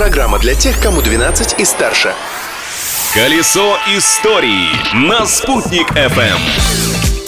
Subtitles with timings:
[0.00, 2.14] Программа для тех, кому 12 и старше.
[3.12, 6.38] Колесо истории на «Спутник FM.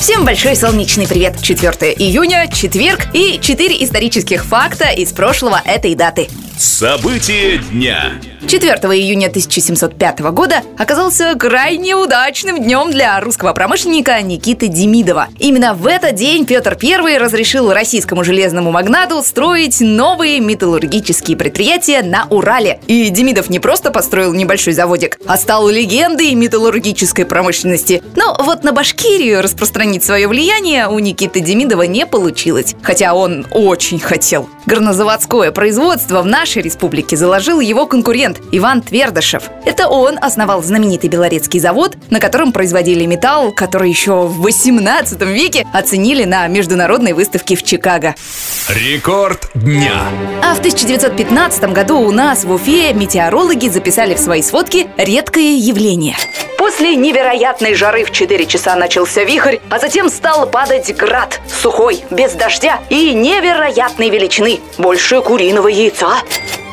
[0.00, 1.36] Всем большой солнечный привет!
[1.42, 6.30] 4 июня, четверг и 4 исторических факта из прошлого этой даты.
[6.56, 8.12] События дня.
[8.52, 15.28] 4 июня 1705 года оказался крайне удачным днем для русского промышленника Никиты Демидова.
[15.38, 22.26] Именно в этот день Петр I разрешил российскому железному магнату строить новые металлургические предприятия на
[22.28, 22.78] Урале.
[22.88, 28.02] И Демидов не просто построил небольшой заводик, а стал легендой металлургической промышленности.
[28.16, 33.98] Но вот на Башкирию распространить свое влияние у Никиты Демидова не получилось, хотя он очень
[33.98, 34.46] хотел.
[34.66, 39.44] Горнозаводское производство в нашей республике заложил его конкурент Иван Твердышев.
[39.64, 45.66] Это он основал знаменитый Белорецкий завод, на котором производили металл, который еще в 18 веке
[45.72, 48.14] оценили на международной выставке в Чикаго.
[48.68, 50.02] Рекорд дня.
[50.42, 56.16] А в 1915 году у нас в Уфе метеорологи записали в свои сводки редкое явление.
[56.58, 62.34] После невероятной жары в 4 часа начался вихрь, а затем стал падать град, сухой, без
[62.34, 66.18] дождя и невероятной величины, больше куриного яйца.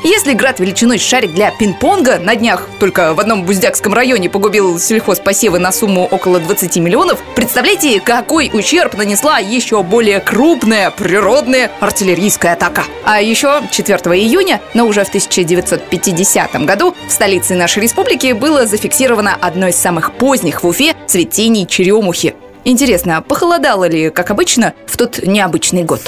[0.03, 5.59] Если град величиной шарик для пинг-понга на днях только в одном Буздякском районе погубил сельхозпосевы
[5.59, 12.85] на сумму около 20 миллионов, представляете, какой ущерб нанесла еще более крупная природная артиллерийская атака.
[13.03, 19.37] А еще 4 июня, но уже в 1950 году, в столице нашей республики было зафиксировано
[19.39, 22.35] одно из самых поздних в Уфе цветений черемухи.
[22.63, 26.01] Интересно, похолодало ли, как обычно, в тот необычный год?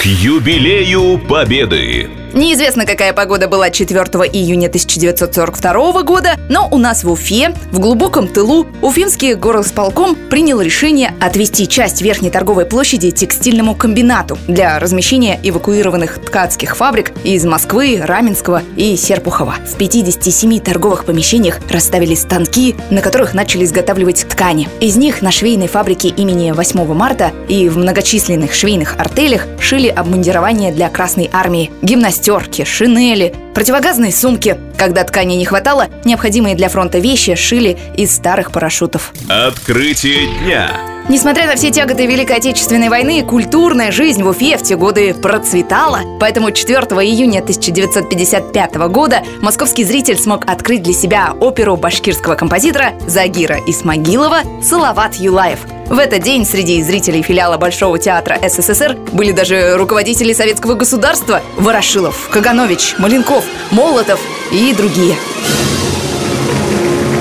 [0.00, 2.08] К юбилею Победы.
[2.32, 3.98] Неизвестно, какая погода была 4
[4.32, 11.12] июня 1942 года, но у нас в Уфе, в глубоком тылу, Уфимский горосполком принял решение
[11.20, 18.62] отвести часть верхней торговой площади текстильному комбинату для размещения эвакуированных ткацких фабрик из Москвы, Раменского
[18.76, 19.56] и Серпухова.
[19.66, 24.68] В 57 торговых помещениях расставили станки, на которых начали изготавливать ткани.
[24.78, 30.72] Из них на швейной фабрике имени 8 марта и в многочисленных швейных артелях шили обмундирование
[30.72, 34.58] для Красной армии, гимнастерки, шинели, противогазные сумки.
[34.76, 39.12] Когда ткани не хватало, необходимые для фронта вещи шили из старых парашютов.
[39.28, 40.70] Открытие дня.
[41.08, 46.02] Несмотря на все тяготы Великой Отечественной войны, культурная жизнь в Уфе в те годы процветала.
[46.20, 53.58] Поэтому 4 июня 1955 года московский зритель смог открыть для себя оперу башкирского композитора Загира
[53.66, 55.58] Исмагилова «Салават Юлаев».
[55.90, 62.28] В этот день среди зрителей филиала Большого театра СССР были даже руководители советского государства Ворошилов,
[62.30, 64.20] Каганович, Маленков, Молотов
[64.52, 65.16] и другие.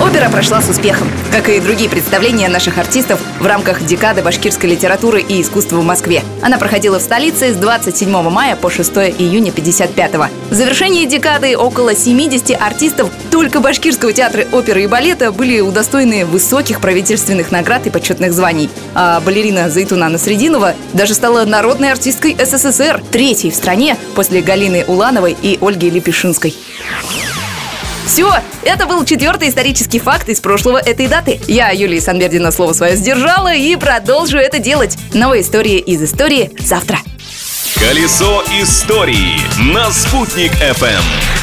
[0.01, 5.21] Опера прошла с успехом, как и другие представления наших артистов в рамках декады башкирской литературы
[5.21, 6.23] и искусства в Москве.
[6.41, 10.27] Она проходила в столице с 27 мая по 6 июня 55 -го.
[10.49, 16.79] В завершении декады около 70 артистов только башкирского театра оперы и балета были удостоены высоких
[16.79, 18.69] правительственных наград и почетных званий.
[18.95, 25.35] А балерина Зайтуна Насрединова даже стала народной артисткой СССР, третьей в стране после Галины Улановой
[25.41, 26.55] и Ольги Лепешинской.
[28.09, 28.33] Все,
[28.63, 31.39] это был четвертый исторический факт из прошлого этой даты.
[31.47, 34.97] Я, Юлия Санбердина, слово свое сдержала и продолжу это делать.
[35.13, 36.97] Новые истории из истории завтра.
[37.75, 39.39] Колесо истории
[39.71, 41.38] на «Спутник FM.